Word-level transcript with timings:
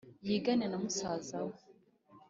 yigane 0.27 0.65
na 0.67 0.77
musaza 0.83 1.37
we 1.47 1.55